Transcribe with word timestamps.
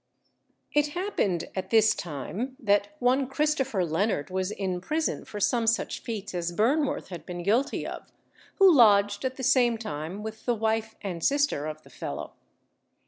It 0.73 0.87
happened 0.97 1.51
at 1.55 1.69
this 1.69 1.93
time, 1.93 2.55
that 2.59 2.95
one 2.97 3.27
Christopher 3.27 3.85
Leonard 3.85 4.31
was 4.31 4.49
in 4.49 4.81
prison 4.81 5.25
for 5.25 5.39
some 5.39 5.67
such 5.67 5.99
feats 5.99 6.33
as 6.33 6.51
Burnworth 6.57 7.09
had 7.09 7.23
been 7.23 7.43
guilty 7.43 7.85
of, 7.85 8.11
who 8.55 8.71
lodged 8.73 9.23
at 9.25 9.35
the 9.35 9.43
same 9.43 9.77
time 9.77 10.23
with 10.23 10.47
the 10.47 10.55
wife 10.55 10.95
and 11.03 11.23
sister 11.23 11.67
of 11.67 11.83
the 11.83 11.91
fellow. 11.91 12.33